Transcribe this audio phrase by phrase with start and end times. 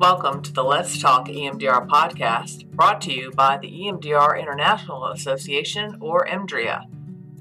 [0.00, 5.98] Welcome to the Let's Talk EMDR podcast, brought to you by the EMDR International Association,
[6.00, 6.86] or EMDRIA.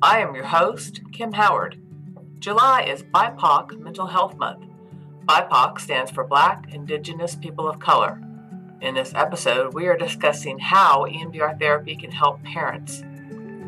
[0.01, 1.81] I am your host, Kim Howard.
[2.39, 4.65] July is BIPOC Mental Health Month.
[5.25, 8.21] BIPOC stands for Black, Indigenous, People of Color.
[8.81, 13.05] In this episode, we are discussing how EMDR therapy can help parents.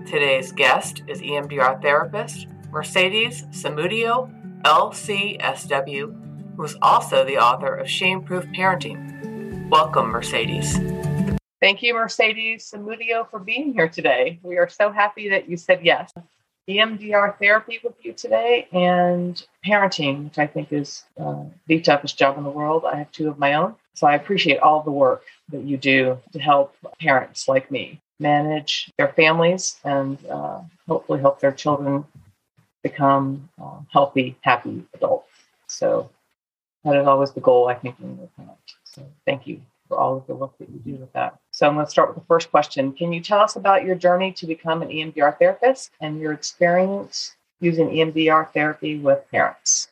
[0.05, 4.29] Today's guest is EMDR therapist Mercedes Samudio,
[4.63, 6.20] LCSW,
[6.63, 9.69] is also the author of Shame Proof Parenting.
[9.69, 10.77] Welcome, Mercedes.
[11.59, 14.39] Thank you, Mercedes Samudio, for being here today.
[14.43, 16.11] We are so happy that you said yes.
[16.69, 22.37] EMDR therapy with you today and parenting, which I think is uh, the toughest job
[22.37, 22.85] in the world.
[22.85, 23.75] I have two of my own.
[23.93, 28.91] So I appreciate all the work that you do to help parents like me manage
[28.97, 32.05] their families and uh, hopefully help their children
[32.83, 35.29] become uh, healthy, happy adults.
[35.67, 36.09] So
[36.83, 38.57] that is always the goal, I think, in your parent.
[38.83, 41.37] So thank you for all of the work that you do with that.
[41.51, 42.93] So I'm going to start with the first question.
[42.93, 47.35] Can you tell us about your journey to become an EMDR therapist and your experience
[47.59, 49.89] using EMDR therapy with parents?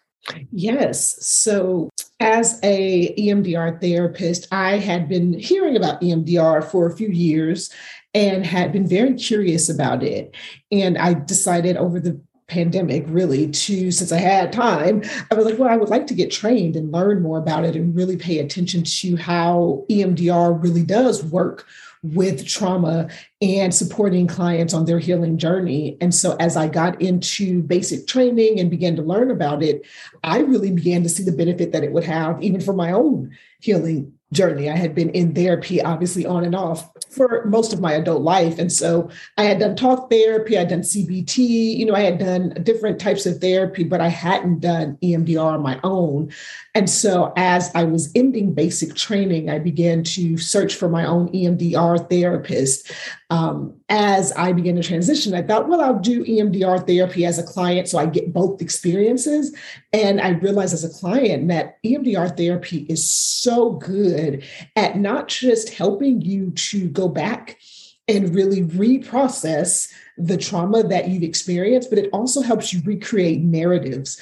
[0.51, 1.25] Yes.
[1.25, 7.71] So as a EMDR therapist, I had been hearing about EMDR for a few years
[8.13, 10.35] and had been very curious about it.
[10.71, 15.57] And I decided over the pandemic really to since i had time i was like
[15.57, 18.39] well i would like to get trained and learn more about it and really pay
[18.39, 21.67] attention to how emdr really does work
[22.01, 23.09] with trauma
[23.41, 25.97] and supporting clients on their healing journey.
[25.99, 29.85] And so, as I got into basic training and began to learn about it,
[30.23, 33.35] I really began to see the benefit that it would have, even for my own
[33.59, 34.69] healing journey.
[34.69, 38.59] I had been in therapy, obviously, on and off for most of my adult life.
[38.59, 42.19] And so I had done talk therapy, I had done CBT, you know, I had
[42.19, 46.31] done different types of therapy, but I hadn't done EMDR on my own.
[46.75, 51.29] And so as I was ending basic training, I began to search for my own
[51.29, 52.91] EMDR therapist.
[53.31, 57.43] Um, as I began to transition, I thought, well, I'll do EMDR therapy as a
[57.43, 59.55] client so I get both experiences.
[59.93, 64.18] And I realized as a client that EMDR therapy is so good
[64.75, 67.57] at not just helping you to go back
[68.07, 74.19] and really reprocess the trauma that you've experienced, but it also helps you recreate narratives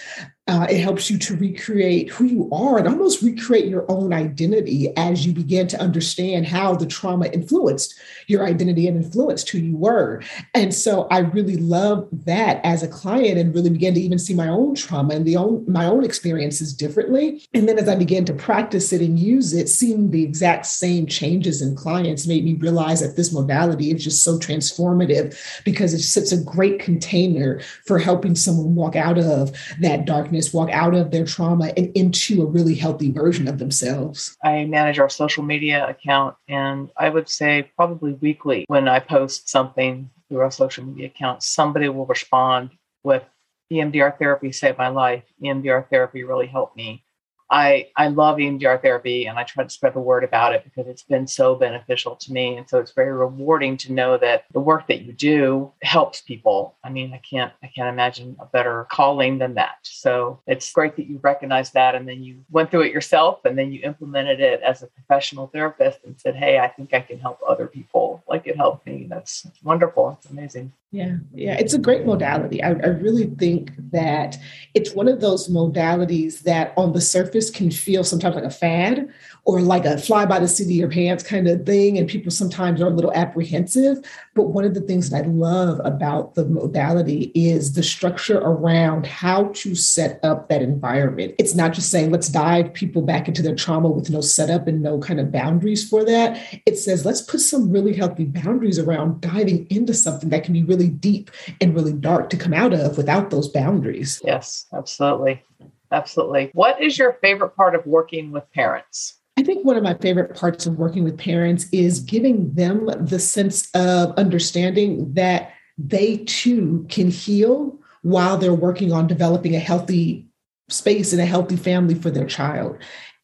[0.48, 4.96] uh, it helps you to recreate who you are and almost recreate your own identity
[4.96, 9.76] as you begin to understand how the trauma influenced your identity and influenced who you
[9.76, 10.22] were.
[10.54, 14.34] And so I really love that as a client and really began to even see
[14.34, 17.46] my own trauma and the own my own experiences differently.
[17.54, 21.08] And then as I began to practice it and use it, seeing the exact same
[21.08, 26.00] changes in clients made me realize that this modality is just so transformative because it
[26.00, 31.12] sets a great container for helping someone walk out of that darkness walk out of
[31.12, 34.36] their trauma and into a really healthy version of themselves?
[34.44, 39.50] I manage our social media account, and I would say probably weekly when I post
[39.50, 42.72] something through our social media account, somebody will respond
[43.04, 43.24] with
[43.72, 45.24] EMDR therapy saved my life.
[45.44, 47.04] EMDR therapy really helped me.
[47.50, 50.88] I I love EMDR therapy and I try to spread the word about it because
[50.88, 52.58] it's been so beneficial to me.
[52.58, 56.76] And so it's very rewarding to know that the work that you do helps people.
[56.84, 59.78] I mean, I can't I can't imagine a better calling than that.
[59.84, 63.58] So it's great that you recognize that and then you went through it yourself and
[63.58, 67.20] then you implemented it as a professional therapist and said, Hey, I think I can
[67.20, 69.08] help other people like it helped me.
[69.10, 70.18] That's, wonderful.
[70.20, 70.72] It's amazing.
[70.92, 72.64] Yeah, yeah, it's a great modality.
[72.64, 74.38] I, I, really think that
[74.74, 79.10] it's one of those modalities that on the surface can feel sometimes like a fad
[79.46, 81.98] or like a fly by the seat of your pants kind of thing.
[81.98, 84.00] And people sometimes are a little apprehensive.
[84.36, 89.06] But one of the things that I love about the modality is the structure around
[89.06, 91.36] how to set up that environment.
[91.40, 94.82] It's not just saying, let's dive people back into their trauma with no setup and
[94.82, 96.62] no kind of boundaries for that.
[96.66, 100.64] It says, let's put some really healthy boundaries around diving into something that can be
[100.64, 101.32] really deep
[101.62, 104.22] and really dark to come out of without those boundaries.
[104.26, 105.44] Yes, absolutely.
[105.92, 106.52] Absolutely.
[106.54, 109.16] What is your favorite part of working with parents?
[109.38, 113.20] I think one of my favorite parts of working with parents is giving them the
[113.20, 120.28] sense of understanding that they too can heal while they're working on developing a healthy
[120.70, 122.78] space and a healthy family for their child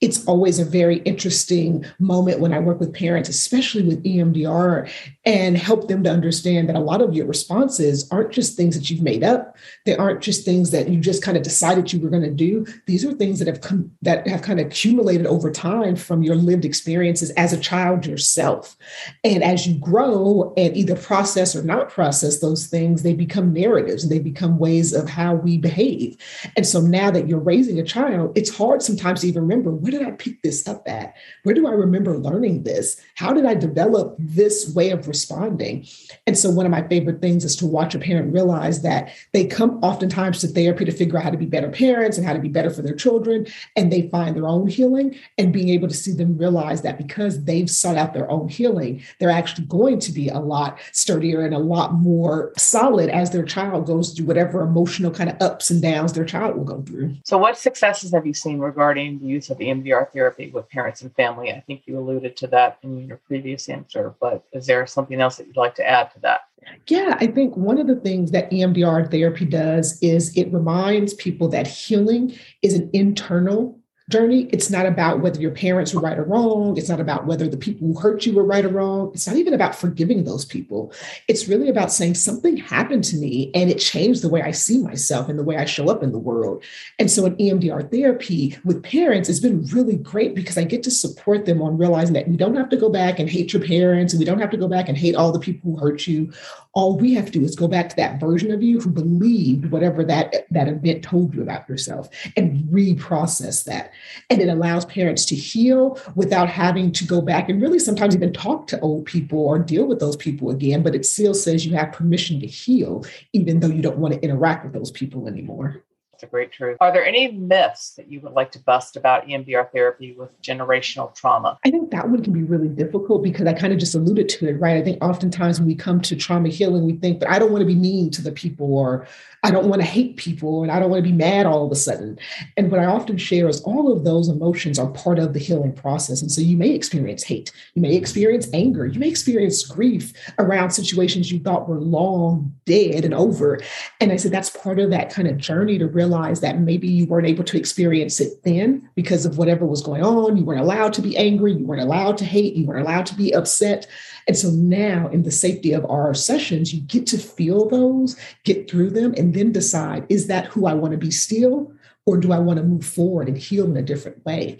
[0.04, 4.92] it's always a very interesting moment when I work with parents, especially with EMDR,
[5.24, 8.90] and help them to understand that a lot of your responses aren't just things that
[8.90, 9.56] you've made up.
[9.86, 12.66] They aren't just things that you just kind of decided you were going to do.
[12.86, 16.36] These are things that have come that have kind of accumulated over time from your
[16.36, 18.76] lived experiences as a child yourself.
[19.24, 24.04] And as you grow and either process or not process those things, they become narratives
[24.04, 26.18] and they become ways of how we behave.
[26.58, 29.93] And so now that you're raising a child, it's hard sometimes to even remember what
[29.94, 31.16] did I pick this up at?
[31.44, 33.00] Where do I remember learning this?
[33.16, 35.88] How did I develop this way of responding?
[36.28, 39.46] And so, one of my favorite things is to watch a parent realize that they
[39.46, 42.40] come oftentimes to therapy to figure out how to be better parents and how to
[42.40, 43.48] be better for their children.
[43.76, 47.44] And they find their own healing and being able to see them realize that because
[47.44, 51.54] they've sought out their own healing, they're actually going to be a lot sturdier and
[51.54, 55.82] a lot more solid as their child goes through whatever emotional kind of ups and
[55.82, 57.16] downs their child will go through.
[57.24, 61.14] So, what successes have you seen regarding the use of EMDR therapy with parents and
[61.16, 61.52] family?
[61.52, 65.38] I think you alluded to that in your previous answer, but is there something else
[65.38, 66.42] that you'd like to add to that?
[66.88, 71.48] Yeah, I think one of the things that EMDR therapy does is it reminds people
[71.50, 73.78] that healing is an internal
[74.10, 74.50] journey.
[74.52, 76.78] It's not about whether your parents were right or wrong.
[76.78, 79.12] It's not about whether the people who hurt you were right or wrong.
[79.14, 80.92] It's not even about forgiving those people.
[81.28, 84.80] It's really about saying something happened to me and it changed the way I see
[84.80, 86.64] myself and the way I show up in the world.
[87.00, 90.92] And so in EMDR therapy with parents, it's been really great because I get to
[90.92, 94.14] support them on realizing that we don't have to go back and hate your parents
[94.14, 96.32] and we don't have to go back and hate all the people who hurt you
[96.74, 99.70] all we have to do is go back to that version of you who believed
[99.70, 103.93] whatever that that event told you about yourself and reprocess that
[104.30, 108.34] and it allows parents to heal without having to go back and really sometimes even
[108.34, 111.76] talk to old people or deal with those people again but it still says you
[111.76, 115.84] have permission to heal even though you don't want to interact with those people anymore
[116.22, 116.78] a great truth.
[116.80, 121.14] Are there any myths that you would like to bust about EMDR therapy with generational
[121.16, 121.58] trauma?
[121.66, 124.50] I think that one can be really difficult because I kind of just alluded to
[124.50, 124.78] it, right?
[124.78, 127.62] I think oftentimes when we come to trauma healing, we think, but I don't want
[127.62, 129.08] to be mean to the people or
[129.44, 131.72] I don't want to hate people and I don't want to be mad all of
[131.72, 132.18] a sudden.
[132.56, 135.74] And what I often share is all of those emotions are part of the healing
[135.74, 136.22] process.
[136.22, 140.72] And so you may experience hate, you may experience anger, you may experience grief around
[140.72, 143.60] situations you thought were long dead and over.
[144.00, 147.06] And I said that's part of that kind of journey to realize that maybe you
[147.06, 150.38] weren't able to experience it then because of whatever was going on.
[150.38, 153.16] You weren't allowed to be angry, you weren't allowed to hate, you weren't allowed to
[153.16, 153.88] be upset.
[154.28, 158.70] And so now, in the safety of our sessions, you get to feel those, get
[158.70, 161.74] through them, and then decide is that who I want to be still,
[162.06, 164.60] or do I want to move forward and heal in a different way?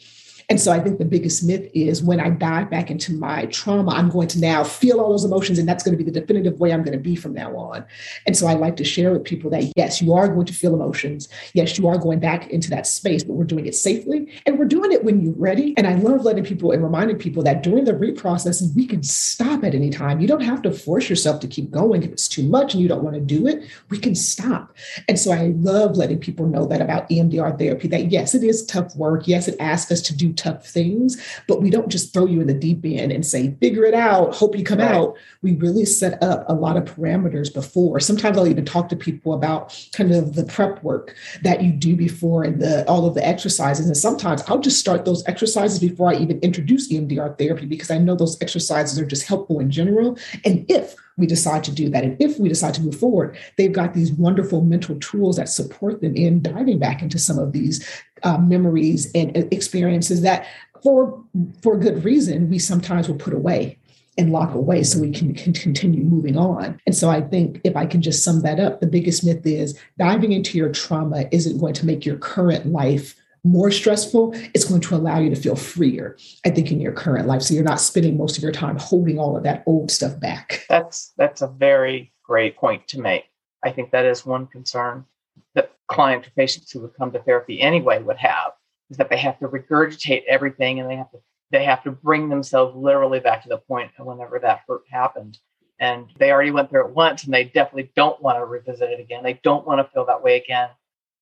[0.50, 3.92] And so I think the biggest myth is when I dive back into my trauma,
[3.92, 6.60] I'm going to now feel all those emotions, and that's going to be the definitive
[6.60, 7.86] way I'm going to be from now on.
[8.26, 10.74] And so I like to share with people that yes, you are going to feel
[10.74, 11.30] emotions.
[11.54, 14.66] Yes, you are going back into that space, but we're doing it safely and we're
[14.66, 15.74] doing it when you're ready.
[15.78, 19.64] And I love letting people and reminding people that during the reprocessing, we can stop
[19.64, 20.20] at any time.
[20.20, 22.90] You don't have to force yourself to keep going if it's too much and you
[22.90, 23.64] don't want to do it.
[23.90, 24.76] We can stop.
[25.08, 28.66] And so I love letting people know that about EMDR therapy that yes, it is
[28.66, 29.28] tough work.
[29.28, 32.48] Yes, it asks us to do tough things, but we don't just throw you in
[32.48, 34.92] the deep end and say, figure it out, hope you come right.
[34.92, 35.16] out.
[35.42, 38.00] We really set up a lot of parameters before.
[38.00, 41.96] Sometimes I'll even talk to people about kind of the prep work that you do
[41.96, 43.88] before and the all of the exercises.
[43.88, 47.98] And sometimes I'll just start those exercises before I even introduce EMDR therapy because I
[47.98, 50.18] know those exercises are just helpful in general.
[50.46, 52.04] And if we decide to do that.
[52.04, 56.02] And if we decide to move forward, they've got these wonderful mental tools that support
[56.02, 57.88] them in diving back into some of these
[58.24, 60.48] uh, memories and experiences that,
[60.82, 61.24] for
[61.62, 63.78] for good reason, we sometimes will put away
[64.18, 66.80] and lock away so we can, can continue moving on.
[66.86, 69.80] And so I think if I can just sum that up, the biggest myth is
[69.98, 74.82] diving into your trauma isn't going to make your current life more stressful, it's going
[74.82, 77.42] to allow you to feel freer, I think, in your current life.
[77.42, 80.66] So you're not spending most of your time holding all of that old stuff back.
[80.70, 83.26] That's that's a very great point to make.
[83.62, 85.06] I think that is one concern
[85.56, 88.54] that clients or patients who would come to therapy anyway would have
[88.90, 91.20] is that they have to regurgitate everything and they have to
[91.52, 95.38] they have to bring themselves literally back to the point of whenever that hurt happened.
[95.80, 99.00] And they already went through it once and they definitely don't want to revisit it
[99.00, 99.24] again.
[99.24, 100.70] They don't want to feel that way again.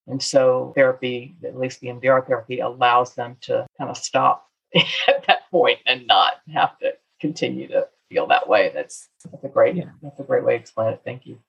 [0.08, 5.26] And so therapy, at least the EMDR therapy, allows them to kind of stop at
[5.28, 8.72] that point and not have to continue to feel that way.
[8.74, 9.92] That's that's a great yeah.
[10.02, 11.02] that's a great way to explain it.
[11.04, 11.40] Thank you.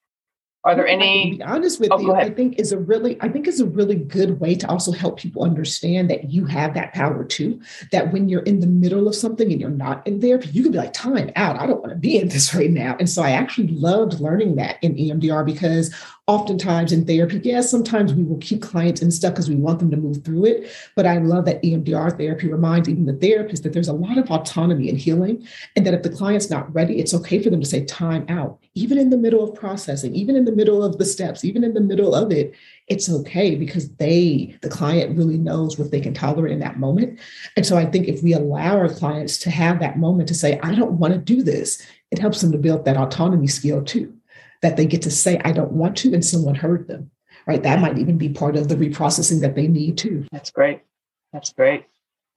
[0.65, 1.33] Are there any?
[1.33, 3.67] To be honest with oh, you, I think is a really, I think is a
[3.67, 7.61] really good way to also help people understand that you have that power too.
[7.91, 10.71] That when you're in the middle of something and you're not in therapy, you can
[10.71, 11.59] be like, "Time out!
[11.59, 14.55] I don't want to be in this right now." And so I actually loved learning
[14.57, 15.93] that in EMDR because
[16.29, 19.91] oftentimes in therapy, yes, sometimes we will keep clients in stuff because we want them
[19.91, 20.71] to move through it.
[20.95, 24.31] But I love that EMDR therapy reminds even the therapist that there's a lot of
[24.31, 27.67] autonomy in healing, and that if the client's not ready, it's okay for them to
[27.67, 31.05] say time out, even in the middle of processing, even in the middle of the
[31.05, 32.55] steps, even in the middle of it.
[32.89, 37.19] It's okay because they, the client, really knows what they can tolerate in that moment.
[37.57, 40.59] And so I think if we allow our clients to have that moment to say,
[40.61, 44.15] I don't want to do this, it helps them to build that autonomy skill too
[44.63, 47.11] that they get to say, I don't want to, and someone heard them,
[47.47, 47.63] right?
[47.63, 50.27] That might even be part of the reprocessing that they need too.
[50.31, 50.83] That's great.
[51.33, 51.87] That's great.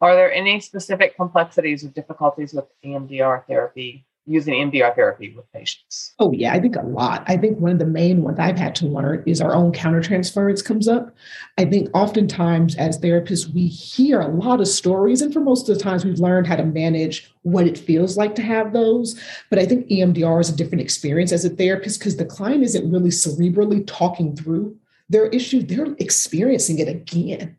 [0.01, 6.13] Are there any specific complexities or difficulties with EMDR therapy using EMDR therapy with patients?
[6.19, 7.23] Oh, yeah, I think a lot.
[7.27, 10.63] I think one of the main ones I've had to learn is our own countertransference
[10.63, 11.15] comes up.
[11.57, 15.77] I think oftentimes as therapists, we hear a lot of stories, and for most of
[15.77, 19.19] the times, we've learned how to manage what it feels like to have those.
[19.49, 22.91] But I think EMDR is a different experience as a therapist because the client isn't
[22.91, 24.75] really cerebrally talking through
[25.09, 27.55] their issue, they're experiencing it again.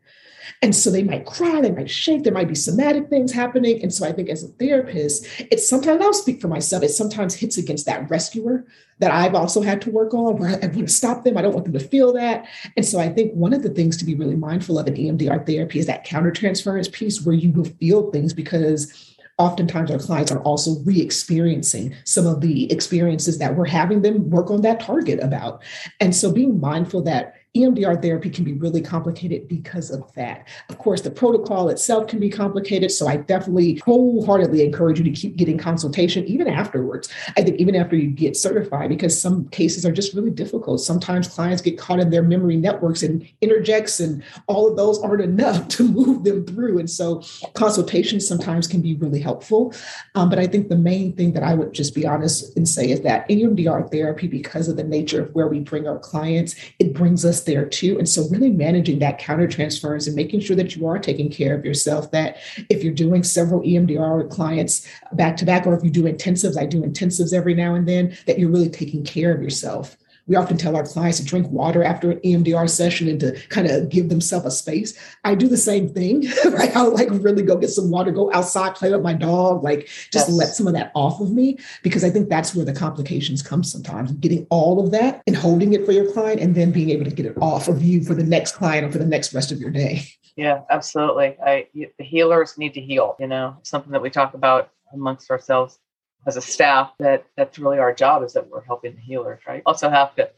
[0.61, 3.81] And so they might cry, they might shake, there might be somatic things happening.
[3.81, 7.35] And so I think as a therapist, it's sometimes, I'll speak for myself, it sometimes
[7.35, 8.65] hits against that rescuer
[8.99, 11.37] that I've also had to work on where I want to stop them.
[11.37, 12.47] I don't want them to feel that.
[12.75, 15.45] And so I think one of the things to be really mindful of in EMDR
[15.45, 20.41] therapy is that countertransference piece where you will feel things because oftentimes our clients are
[20.41, 25.61] also re-experiencing some of the experiences that we're having them work on that target about
[25.99, 30.47] and so being mindful that EMDR therapy can be really complicated because of that.
[30.69, 32.91] Of course, the protocol itself can be complicated.
[32.91, 37.09] So I definitely wholeheartedly encourage you to keep getting consultation even afterwards.
[37.35, 40.81] I think even after you get certified, because some cases are just really difficult.
[40.81, 45.21] Sometimes clients get caught in their memory networks and introjects, and all of those aren't
[45.21, 46.77] enough to move them through.
[46.79, 47.23] And so
[47.53, 49.73] consultation sometimes can be really helpful.
[50.15, 52.91] Um, but I think the main thing that I would just be honest and say
[52.91, 56.93] is that EMDR therapy, because of the nature of where we bring our clients, it
[56.93, 57.97] brings us there too.
[57.97, 61.55] And so, really managing that counter transference and making sure that you are taking care
[61.55, 62.11] of yourself.
[62.11, 62.37] That
[62.69, 66.55] if you're doing several EMDR with clients back to back, or if you do intensives,
[66.55, 69.97] I do intensives every now and then, that you're really taking care of yourself.
[70.27, 73.67] We often tell our clients to drink water after an EMDR session and to kind
[73.67, 74.97] of give themselves a space.
[75.23, 76.75] I do the same thing, right?
[76.75, 80.27] I'll like really go get some water, go outside, play with my dog, like just
[80.27, 80.29] yes.
[80.29, 83.63] let some of that off of me because I think that's where the complications come
[83.63, 84.11] sometimes.
[84.13, 87.11] Getting all of that and holding it for your client and then being able to
[87.11, 89.59] get it off of you for the next client or for the next rest of
[89.59, 90.03] your day.
[90.37, 91.35] Yeah, absolutely.
[91.43, 95.79] I the healers need to heal, you know, something that we talk about amongst ourselves
[96.27, 99.63] as a staff that that's really our job is that we're helping the healers, right?
[99.65, 100.29] Also have to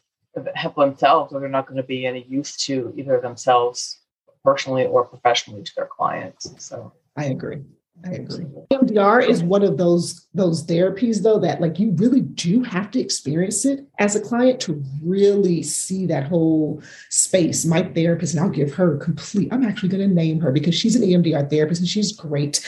[0.53, 3.99] help themselves or they're not going to be any use to either themselves
[4.43, 6.53] personally or professionally to their clients.
[6.63, 7.63] So I agree.
[8.05, 8.45] I agree.
[8.71, 12.99] EMDR is one of those those therapies though that like you really do have to
[12.99, 17.65] experience it as a client to really see that whole space.
[17.65, 20.95] My therapist, and I'll give her complete, I'm actually going to name her because she's
[20.95, 22.65] an EMDR therapist and she's great.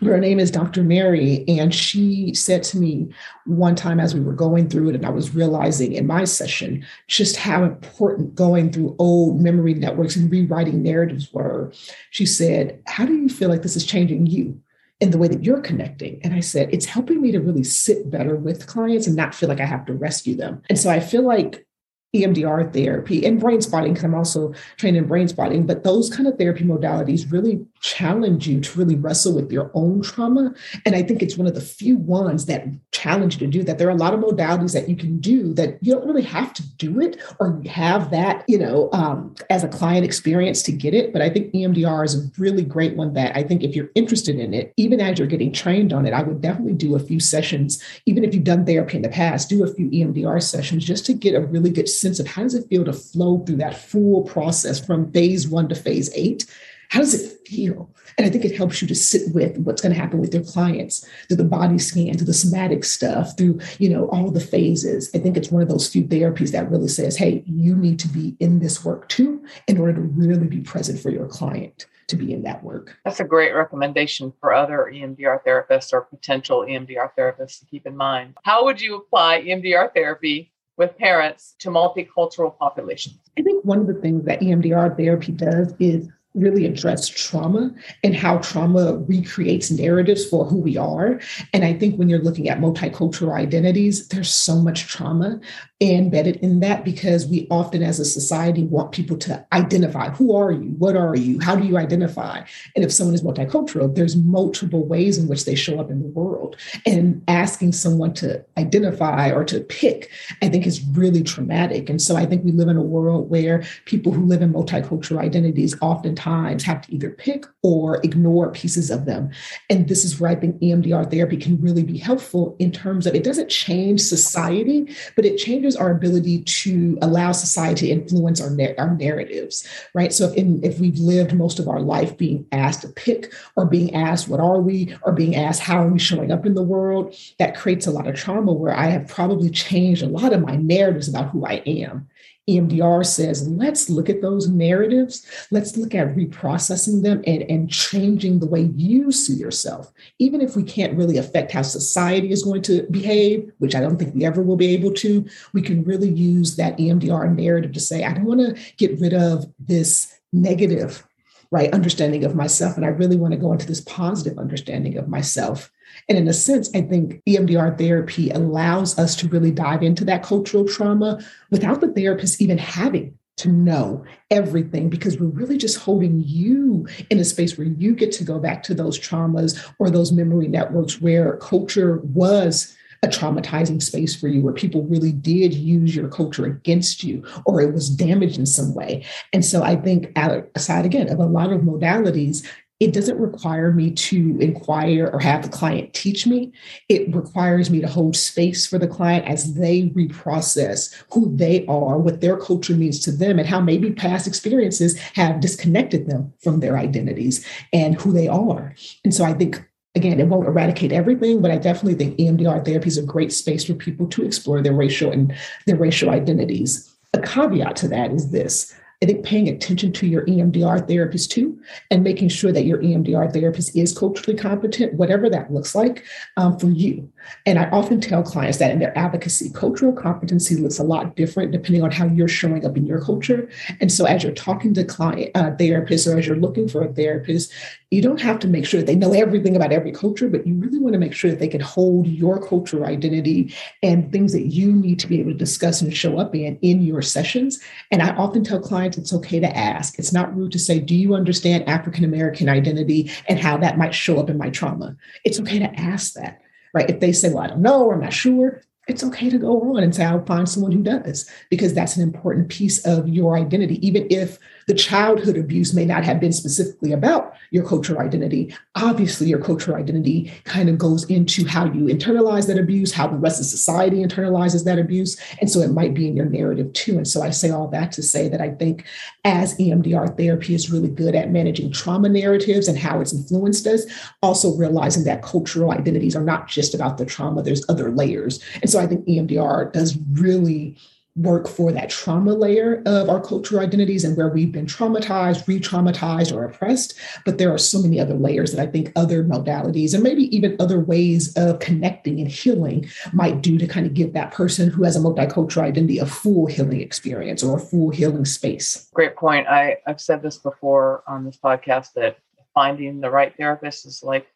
[0.00, 0.82] Her name is Dr.
[0.82, 1.44] Mary.
[1.46, 3.12] And she said to me
[3.44, 6.86] one time as we were going through it, and I was realizing in my session
[7.06, 11.72] just how important going through old memory networks and rewriting narratives were.
[12.10, 14.60] She said, How do you feel like this is changing you?
[15.00, 16.20] In the way that you're connecting.
[16.22, 19.48] And I said, it's helping me to really sit better with clients and not feel
[19.48, 20.62] like I have to rescue them.
[20.68, 21.66] And so I feel like
[22.14, 26.28] EMDR therapy and brain spotting, because I'm also trained in brain spotting, but those kind
[26.28, 30.52] of therapy modalities really challenge you to really wrestle with your own trauma.
[30.84, 33.78] And I think it's one of the few ones that challenge you to do that.
[33.78, 36.52] There are a lot of modalities that you can do that you don't really have
[36.54, 40.94] to do it or have that, you know, um, as a client experience to get
[40.94, 41.12] it.
[41.12, 44.38] But I think EMDR is a really great one that I think if you're interested
[44.38, 47.20] in it, even as you're getting trained on it, I would definitely do a few
[47.20, 51.06] sessions, even if you've done therapy in the past, do a few EMDR sessions just
[51.06, 53.76] to get a really good sense of how does it feel to flow through that
[53.76, 56.46] full process from phase one to phase eight?
[56.90, 57.88] How does it feel?
[58.18, 60.42] And I think it helps you to sit with what's going to happen with your
[60.42, 65.08] clients through the body scan, through the somatic stuff, through, you know, all the phases.
[65.14, 68.08] I think it's one of those few therapies that really says, hey, you need to
[68.08, 72.16] be in this work too in order to really be present for your client to
[72.16, 72.98] be in that work.
[73.04, 77.96] That's a great recommendation for other EMDR therapists or potential EMDR therapists to keep in
[77.96, 78.34] mind.
[78.42, 83.18] How would you apply EMDR therapy with parents to multicultural populations?
[83.38, 87.70] I think one of the things that EMDR therapy does is really address trauma
[88.02, 91.20] and how trauma recreates narratives for who we are.
[91.52, 95.38] And I think when you're looking at multicultural identities, there's so much trauma
[95.80, 100.52] embedded in that because we often as a society want people to identify who are
[100.52, 100.74] you?
[100.78, 101.40] What are you?
[101.40, 102.42] How do you identify?
[102.76, 106.08] And if someone is multicultural there's multiple ways in which they show up in the
[106.08, 106.56] world.
[106.84, 110.10] And asking someone to identify or to pick
[110.42, 111.88] i think is really traumatic.
[111.88, 115.18] And so i think we live in a world where people who live in multicultural
[115.18, 119.30] identities oftentimes have to either pick or ignore pieces of them.
[119.70, 123.14] And this is where i think emdr therapy can really be helpful in terms of
[123.14, 128.50] it doesn't change society but it changes our ability to allow society to influence our,
[128.78, 130.12] our narratives, right?
[130.12, 133.66] So if, in, if we've lived most of our life being asked to pick or
[133.66, 134.96] being asked, what are we?
[135.02, 137.14] Or being asked, how are we showing up in the world?
[137.38, 140.56] That creates a lot of trauma where I have probably changed a lot of my
[140.56, 142.08] narratives about who I am.
[142.50, 145.26] EMDR says, let's look at those narratives.
[145.50, 149.92] Let's look at reprocessing them and, and changing the way you see yourself.
[150.18, 153.98] Even if we can't really affect how society is going to behave, which I don't
[153.98, 157.80] think we ever will be able to, we can really use that EMDR narrative to
[157.80, 161.06] say, I don't want to get rid of this negative
[161.50, 165.08] right understanding of myself and i really want to go into this positive understanding of
[165.08, 165.70] myself
[166.10, 170.22] and in a sense i think emdr therapy allows us to really dive into that
[170.22, 171.18] cultural trauma
[171.50, 177.18] without the therapist even having to know everything because we're really just holding you in
[177.18, 181.00] a space where you get to go back to those traumas or those memory networks
[181.00, 186.44] where culture was a traumatizing space for you where people really did use your culture
[186.44, 189.04] against you or it was damaged in some way.
[189.32, 190.12] And so I think,
[190.54, 192.46] aside again of a lot of modalities,
[192.80, 196.50] it doesn't require me to inquire or have the client teach me.
[196.88, 201.98] It requires me to hold space for the client as they reprocess who they are,
[201.98, 206.60] what their culture means to them, and how maybe past experiences have disconnected them from
[206.60, 208.74] their identities and who they are.
[209.04, 209.62] And so I think
[209.96, 213.64] again, it won't eradicate everything, but I definitely think EMDR therapy is a great space
[213.64, 215.34] for people to explore their racial and
[215.66, 216.88] their racial identities.
[217.12, 218.72] A caveat to that is this
[219.02, 221.58] I think paying attention to your EMDR therapist too,
[221.90, 226.04] and making sure that your EMDR therapist is culturally competent, whatever that looks like
[226.36, 227.10] um, for you.
[227.46, 231.52] And I often tell clients that in their advocacy, cultural competency looks a lot different
[231.52, 233.48] depending on how you're showing up in your culture.
[233.80, 236.92] And so, as you're talking to client uh, therapists or as you're looking for a
[236.92, 237.52] therapist,
[237.90, 240.54] you don't have to make sure that they know everything about every culture, but you
[240.54, 243.52] really want to make sure that they can hold your cultural identity
[243.82, 246.82] and things that you need to be able to discuss and show up in in
[246.82, 247.60] your sessions.
[247.90, 249.98] And I often tell clients it's okay to ask.
[249.98, 253.94] It's not rude to say, Do you understand African American identity and how that might
[253.94, 254.96] show up in my trauma?
[255.24, 256.40] It's okay to ask that
[256.72, 256.88] right?
[256.88, 259.76] If they say, well, I don't know, or I'm not sure, it's okay to go
[259.76, 263.36] on and say, I'll find someone who does, because that's an important piece of your
[263.36, 263.84] identity.
[263.86, 264.38] Even if
[264.70, 268.54] the childhood abuse may not have been specifically about your cultural identity.
[268.76, 273.16] Obviously, your cultural identity kind of goes into how you internalize that abuse, how the
[273.16, 275.20] rest of society internalizes that abuse.
[275.40, 276.96] And so it might be in your narrative too.
[276.96, 278.86] And so I say all that to say that I think
[279.24, 283.86] as EMDR therapy is really good at managing trauma narratives and how it's influenced us,
[284.22, 288.40] also realizing that cultural identities are not just about the trauma, there's other layers.
[288.62, 290.76] And so I think EMDR does really
[291.22, 295.60] work for that trauma layer of our cultural identities and where we've been traumatized, re
[295.60, 296.94] traumatized, or oppressed.
[297.24, 300.56] But there are so many other layers that I think other modalities and maybe even
[300.58, 304.84] other ways of connecting and healing might do to kind of give that person who
[304.84, 308.88] has a multicultural identity a full healing experience or a full healing space.
[308.94, 309.46] Great point.
[309.48, 312.18] I, I've said this before on this podcast that
[312.54, 314.26] finding the right therapist is like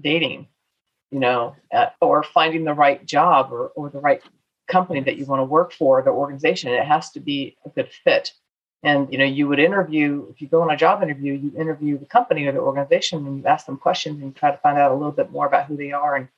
[0.00, 0.46] dating
[1.10, 1.56] you know,
[2.00, 4.22] or finding the right job or, or the right
[4.70, 7.90] company that you want to work for, the organization, it has to be a good
[8.04, 8.32] fit.
[8.82, 11.98] And you know, you would interview if you go on a job interview, you interview
[11.98, 14.92] the company or the organization, and you ask them questions and try to find out
[14.92, 16.28] a little bit more about who they are and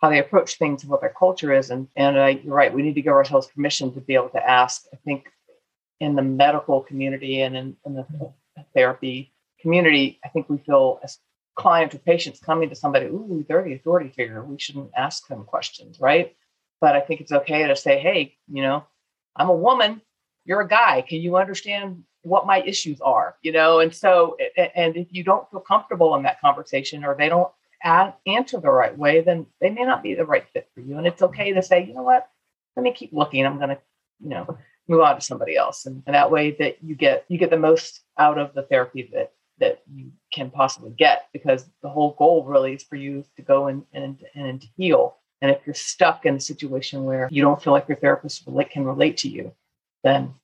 [0.00, 1.70] how they approach things and what their culture is.
[1.70, 4.50] And and uh, you're right, we need to give ourselves permission to be able to
[4.50, 4.86] ask.
[4.92, 5.26] I think
[6.00, 8.06] in the medical community and in, in the
[8.74, 11.18] therapy community, I think we feel as
[11.54, 14.42] clients or patients coming to somebody, ooh, they're the authority figure.
[14.42, 16.34] We shouldn't ask them questions, right?
[16.80, 18.84] But I think it's okay to say, hey, you know,
[19.36, 20.00] I'm a woman,
[20.44, 21.02] you're a guy.
[21.02, 23.36] Can you understand what my issues are?
[23.42, 27.28] You know, and so, and if you don't feel comfortable in that conversation or they
[27.28, 27.52] don't
[27.84, 30.98] answer the right way, then they may not be the right fit for you.
[30.98, 32.28] And it's okay to say, you know what,
[32.76, 33.46] let me keep looking.
[33.46, 33.78] I'm going to,
[34.20, 35.86] you know, move on to somebody else.
[35.86, 39.08] And, and that way that you get, you get the most out of the therapy
[39.14, 43.42] that, that you can possibly get because the whole goal really is for you to
[43.42, 47.62] go and, and, and heal and if you're stuck in a situation where you don't
[47.62, 49.52] feel like your therapist can relate to you,
[50.04, 50.34] then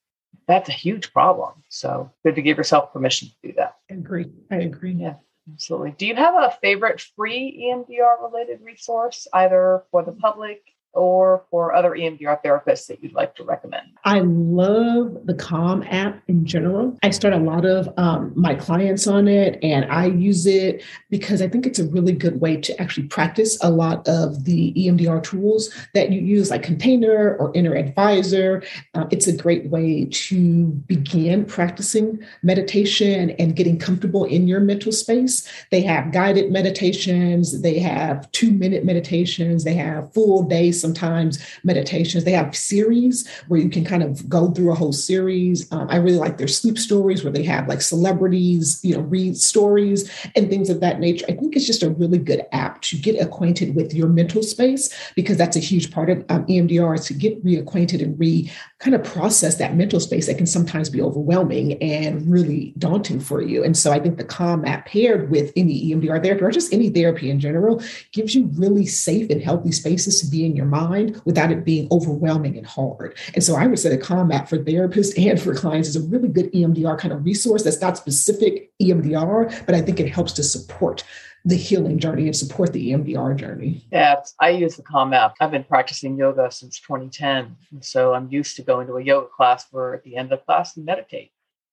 [0.49, 1.53] that's a huge problem.
[1.69, 3.77] So good to give yourself permission to do that.
[3.91, 4.31] I agree.
[4.51, 4.93] I agree.
[4.93, 5.15] Yeah,
[5.53, 5.93] absolutely.
[5.93, 10.63] Do you have a favorite free EMDR related resource, either for the public
[10.97, 13.87] or for other EMDR therapists that you'd like to recommend?
[14.05, 16.97] I love the Calm app in general.
[17.03, 21.43] I start a lot of um, my clients on it, and I use it because
[21.43, 25.23] I think it's a really good way to actually practice a lot of the EMDR
[25.23, 28.63] tools that you use, like Container or Inner Advisor.
[28.95, 34.93] Uh, it's a great way to begin practicing meditation and getting comfortable in your mental
[34.93, 35.47] space.
[35.71, 42.25] They have guided meditations, they have two minute meditations, they have full days sometimes meditations.
[42.25, 45.71] They have series where you can kind of go through a whole series.
[45.73, 49.37] Um, I really like their sleep stories where they have like celebrities, you know, read
[49.37, 51.27] stories and things of that nature.
[51.29, 54.85] I think it's just a really good app to get acquainted with your mental space
[55.15, 58.95] because that's a huge part of um, EMDR is to get reacquainted and re kind
[58.95, 63.65] of process that mental space that can sometimes be overwhelming and really daunting for you.
[63.65, 66.91] And so I think the Calm app paired with any EMDR therapy or just any
[66.91, 71.23] therapy in general gives you really safe and healthy spaces to be in your mind
[71.25, 73.17] without it being overwhelming and hard.
[73.35, 76.07] And so I would say the Calm app for therapists and for clients is a
[76.09, 80.33] really good EMDR kind of resource that's not specific EMDR, but I think it helps
[80.35, 81.03] to support
[81.47, 83.87] the healing journey and support the EMDR journey.
[83.93, 85.37] Yeah, I use the Calm app.
[85.41, 87.57] I've been practicing yoga since 2010.
[87.71, 90.45] And so I'm used to going to a yoga class where at the end of
[90.45, 91.31] class you meditate.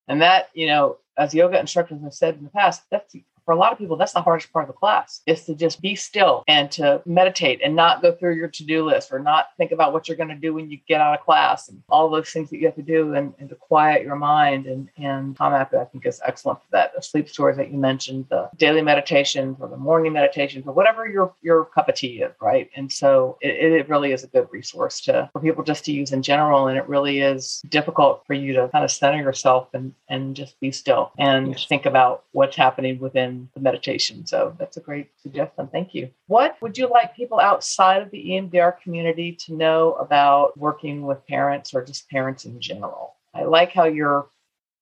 [0.08, 3.58] And that, you know, as yoga instructors have said in the past, that's for a
[3.58, 6.44] lot of people, that's the hardest part of the class is to just be still
[6.48, 10.08] and to meditate and not go through your to-do list or not think about what
[10.08, 12.58] you're going to do when you get out of class and all those things that
[12.58, 14.66] you have to do and, and to quiet your mind.
[14.66, 16.94] And, and Calm app, I think, is excellent for that.
[16.96, 21.08] The sleep stories that you mentioned, the daily meditations or the morning meditations or whatever
[21.08, 22.70] your, your cup of tea is, right?
[22.76, 26.12] And so it, it really is a good resource to for people just to use
[26.12, 26.68] in general.
[26.68, 30.60] And it really is difficult for you to kind of center yourself and, and just
[30.60, 31.66] be still and yes.
[31.66, 34.26] think about what's happening within the meditation.
[34.26, 35.68] So that's a great suggestion.
[35.72, 36.10] Thank you.
[36.28, 41.26] What would you like people outside of the EMDR community to know about working with
[41.28, 43.16] parents or just parents in general?
[43.34, 44.28] I like how your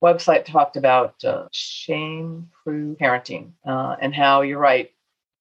[0.03, 4.91] website talked about uh, shame proof parenting uh, and how you're right.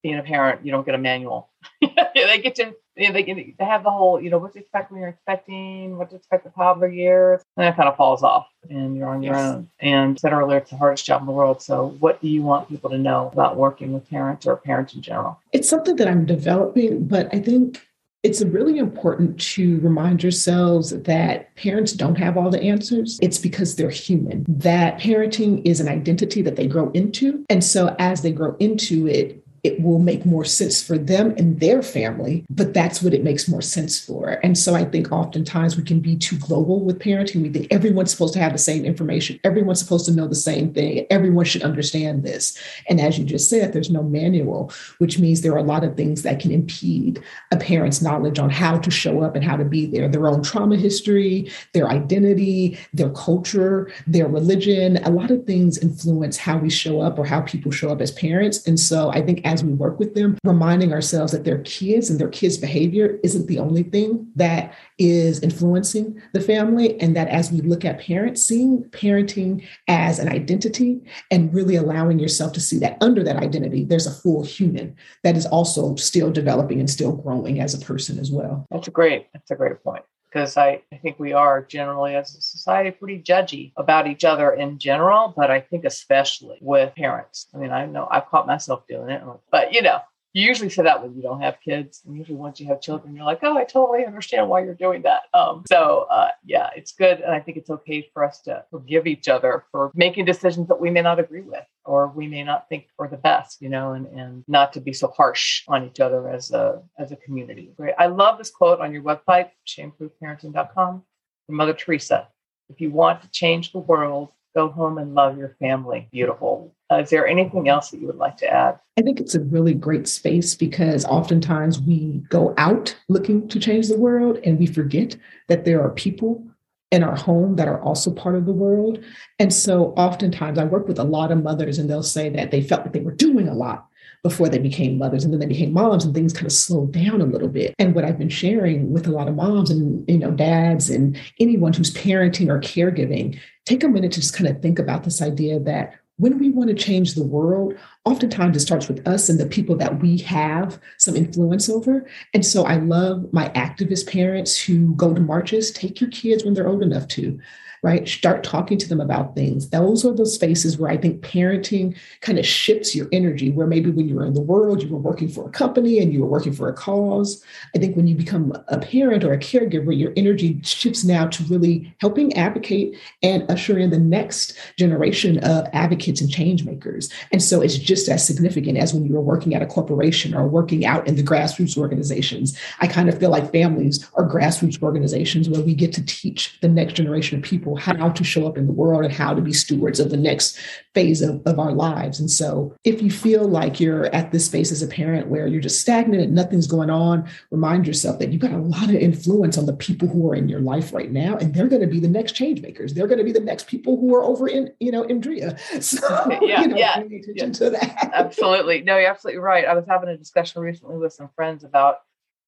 [0.03, 1.51] Being a parent, you don't get a manual.
[2.15, 4.59] they get to you know, they can they have the whole, you know, what to
[4.59, 8.23] expect when you're expecting, what to expect the toddler years, and that kind of falls
[8.23, 9.71] off and you're on your own.
[9.81, 11.63] And I said earlier, it's the hardest job in the world.
[11.63, 15.01] So what do you want people to know about working with parents or parents in
[15.01, 15.41] general?
[15.53, 17.81] It's something that I'm developing, but I think
[18.23, 23.19] it's really important to remind yourselves that parents don't have all the answers.
[23.23, 24.45] It's because they're human.
[24.47, 27.47] That parenting is an identity that they grow into.
[27.49, 31.61] And so as they grow into it, it will make more sense for them and
[31.61, 34.41] their family, but that's what it makes more sense for.
[34.43, 37.43] And so I think oftentimes we can be too global with parenting.
[37.43, 40.73] We think everyone's supposed to have the same information, everyone's supposed to know the same
[40.73, 42.59] thing, everyone should understand this.
[42.89, 45.97] And as you just said, there's no manual, which means there are a lot of
[45.97, 49.65] things that can impede a parent's knowledge on how to show up and how to
[49.65, 54.99] be there, their own trauma history, their identity, their culture, their religion.
[55.05, 58.11] A lot of things influence how we show up or how people show up as
[58.11, 58.67] parents.
[58.67, 62.21] And so I think as we work with them, reminding ourselves that their kids and
[62.21, 67.01] their kids' behavior isn't the only thing that is influencing the family.
[67.01, 71.01] And that as we look at parents, seeing parenting as an identity
[71.33, 75.37] and really allowing yourself to see that under that identity, there's a full human that
[75.37, 78.67] is also still developing and still growing as a person as well.
[78.71, 82.35] That's a great, that's a great point because I, I think we are generally as
[82.35, 87.49] a society pretty judgy about each other in general, but I think especially with parents.
[87.55, 90.01] I mean, I know I've caught myself doing it, but you know,
[90.33, 93.15] you usually say that when you don't have kids and usually once you have children
[93.15, 95.23] you're like oh i totally understand why you're doing that.
[95.35, 99.07] Um, so uh, yeah it's good and i think it's okay for us to forgive
[99.07, 102.69] each other for making decisions that we may not agree with or we may not
[102.69, 106.01] think are the best you know and, and not to be so harsh on each
[106.01, 107.73] other as a as a community.
[107.77, 107.95] Great.
[107.99, 111.03] I love this quote on your website shameproofparenting.com
[111.47, 112.29] from mother teresa.
[112.69, 116.99] If you want to change the world go home and love your family beautiful uh,
[116.99, 118.79] is there anything else that you would like to add?
[118.99, 123.89] I think it's a really great space because oftentimes we go out looking to change
[123.89, 125.17] the world and we forget
[125.49, 126.45] that there are people
[126.91, 129.03] in our home that are also part of the world.
[129.39, 132.61] And so oftentimes I work with a lot of mothers and they'll say that they
[132.61, 133.87] felt like they were doing a lot
[134.23, 137.23] before they became mothers and then they became moms and things kind of slowed down
[137.23, 140.19] a little bit and what i've been sharing with a lot of moms and you
[140.19, 143.39] know dads and anyone who's parenting or caregiving
[143.71, 146.69] take a minute to just kind of think about this idea that when we want
[146.69, 147.73] to change the world,
[148.05, 152.05] oftentimes it starts with us and the people that we have some influence over.
[152.35, 156.55] And so I love my activist parents who go to marches, take your kids when
[156.55, 157.39] they're old enough to
[157.83, 158.07] right?
[158.07, 159.71] Start talking to them about things.
[159.71, 163.91] Those are the spaces where I think parenting kind of shifts your energy, where maybe
[163.91, 166.27] when you were in the world, you were working for a company and you were
[166.27, 167.43] working for a cause.
[167.75, 171.45] I think when you become a parent or a caregiver, your energy shifts now to
[171.45, 177.11] really helping advocate and ushering the next generation of advocates and change makers.
[177.33, 180.47] And so it's just as significant as when you were working at a corporation or
[180.47, 182.59] working out in the grassroots organizations.
[182.81, 186.69] I kind of feel like families are grassroots organizations where we get to teach the
[186.69, 189.41] next generation of people people how to show up in the world and how to
[189.41, 190.59] be stewards of the next
[190.95, 192.19] phase of, of our lives.
[192.19, 195.61] And so if you feel like you're at this space as a parent where you're
[195.61, 199.57] just stagnant and nothing's going on, remind yourself that you've got a lot of influence
[199.57, 201.37] on the people who are in your life right now.
[201.37, 202.95] And they're going to be the next change makers.
[202.95, 205.59] They're going to be the next people who are over in, you know, EMDRIA.
[205.91, 205.99] So
[206.43, 207.51] yeah, you know, yeah, yeah.
[207.51, 208.11] to that.
[208.13, 208.83] absolutely.
[208.83, 209.65] No, you're absolutely right.
[209.65, 212.01] I was having a discussion recently with some friends about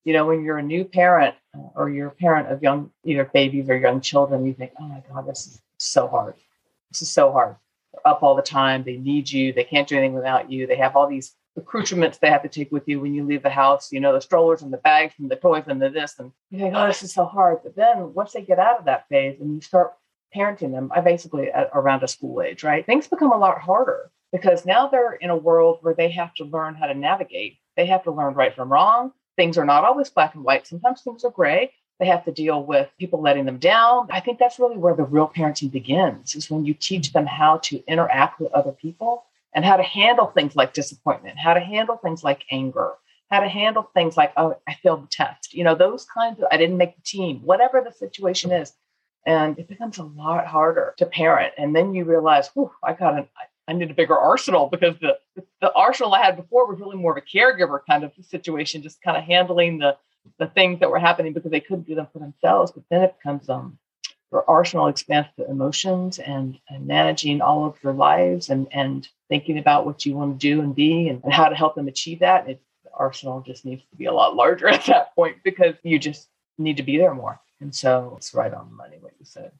[0.04, 1.34] You know, when you're a new parent
[1.74, 5.02] or you're a parent of young, either babies or young children, you think, oh my
[5.12, 6.34] God, this is so hard.
[6.90, 7.56] This is so hard.
[7.92, 8.82] They're up all the time.
[8.82, 9.52] They need you.
[9.52, 10.66] They can't do anything without you.
[10.66, 13.50] They have all these accoutrements they have to take with you when you leave the
[13.50, 16.18] house, you know, the strollers and the bags and the toys and the this.
[16.18, 17.58] And you think, oh, this is so hard.
[17.62, 19.92] But then once they get out of that phase and you start
[20.34, 22.84] parenting them, I basically at, around a school age, right?
[22.84, 26.44] Things become a lot harder because now they're in a world where they have to
[26.44, 27.58] learn how to navigate.
[27.76, 29.12] They have to learn right from wrong.
[29.36, 30.66] Things are not always black and white.
[30.66, 31.72] Sometimes things are gray.
[31.98, 34.08] They have to deal with people letting them down.
[34.10, 37.58] I think that's really where the real parenting begins is when you teach them how
[37.58, 41.96] to interact with other people and how to handle things like disappointment, how to handle
[41.96, 42.92] things like anger,
[43.30, 46.46] how to handle things like, oh, I failed the test, you know, those kinds of,
[46.50, 48.72] I didn't make the team, whatever the situation is.
[49.24, 51.54] And it becomes a lot harder to parent.
[51.56, 53.28] And then you realize, whew, I got an,
[53.68, 55.18] I need a bigger arsenal because the,
[55.60, 59.02] the arsenal I had before was really more of a caregiver kind of situation, just
[59.02, 59.96] kind of handling the,
[60.38, 62.72] the things that were happening because they couldn't do them for themselves.
[62.72, 63.78] But then it becomes um,
[64.32, 69.58] your arsenal expands to emotions and, and managing all of your lives and, and thinking
[69.58, 72.20] about what you want to do and be and, and how to help them achieve
[72.20, 72.48] that.
[72.48, 75.98] It, the arsenal just needs to be a lot larger at that point because you
[75.98, 77.40] just need to be there more.
[77.60, 79.52] And so it's right on the money what you said.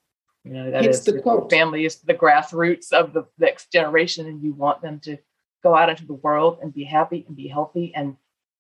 [0.45, 1.51] You know, that it's is the quote.
[1.51, 5.19] family is the grassroots of the next generation, and you want them to
[5.63, 8.17] go out into the world and be happy and be healthy and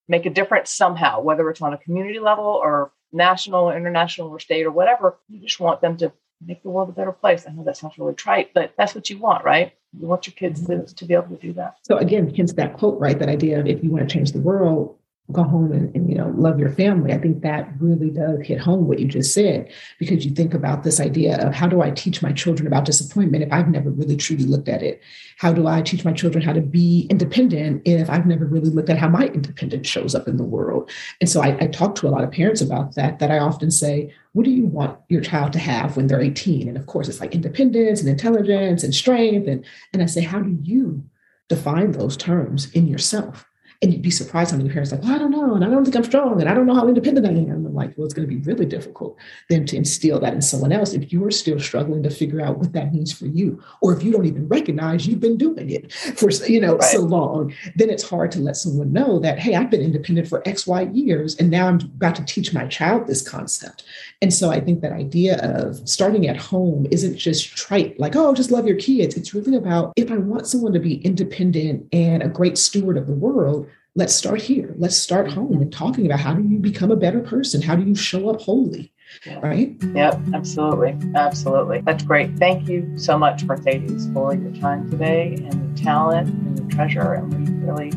[0.08, 4.38] make a difference somehow, whether it's on a community level or national or international or
[4.38, 5.18] state or whatever.
[5.28, 6.12] You just want them to
[6.44, 7.46] make the world a better place.
[7.48, 9.72] I know that sounds really trite, but that's what you want, right?
[9.98, 11.76] You want your kids to, to be able to do that.
[11.82, 13.18] So again, hence that quote, right?
[13.18, 14.96] That idea of if you want to change the world,
[15.30, 18.58] go home and, and, you know love your family i think that really does hit
[18.58, 21.90] home what you just said because you think about this idea of how do i
[21.90, 25.00] teach my children about disappointment if i've never really truly looked at it?
[25.38, 28.90] How do i teach my children how to be independent if i've never really looked
[28.90, 30.90] at how my independence shows up in the world?
[31.20, 33.70] And so I, I talk to a lot of parents about that that i often
[33.70, 37.08] say what do you want your child to have when they're 18 and of course
[37.08, 41.04] it's like independence and intelligence and strength and and i say how do you
[41.48, 43.46] define those terms in yourself
[43.82, 45.82] and you'd be surprised how many parents like, well, I don't know, and I don't
[45.84, 47.50] think I'm strong, and I don't know how independent I am.
[47.50, 49.16] And I'm like, well, it's going to be really difficult
[49.50, 52.72] then to instill that in someone else if you're still struggling to figure out what
[52.74, 56.30] that means for you, or if you don't even recognize you've been doing it for
[56.46, 56.82] you know right.
[56.84, 57.52] so long.
[57.74, 60.82] Then it's hard to let someone know that, hey, I've been independent for X, Y
[60.92, 63.84] years, and now I'm about to teach my child this concept.
[64.20, 68.32] And so I think that idea of starting at home isn't just trite, like, oh,
[68.32, 69.16] just love your kids.
[69.16, 73.08] It's really about if I want someone to be independent and a great steward of
[73.08, 74.74] the world, let's start here.
[74.78, 75.40] Let's start mm-hmm.
[75.40, 77.62] home and talking about how do you become a better person?
[77.62, 78.92] How do you show up wholly?
[79.26, 79.40] Yeah.
[79.40, 79.76] Right?
[79.94, 80.96] Yep, absolutely.
[81.14, 81.82] Absolutely.
[81.82, 82.38] That's great.
[82.38, 87.12] Thank you so much, Mercedes, for your time today and your talent and your treasure.
[87.12, 87.92] And we really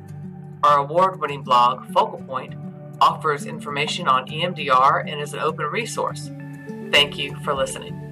[0.63, 2.55] Our award winning blog, Focal Point,
[2.99, 6.31] offers information on EMDR and is an open resource.
[6.91, 8.08] Thank you for listening.